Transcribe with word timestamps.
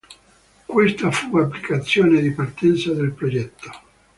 Questa 0.65 1.11
fu 1.11 1.37
l'applicazione 1.37 2.21
di 2.21 2.31
partenza 2.31 2.91
del 2.91 3.11
progetto. 3.11 3.71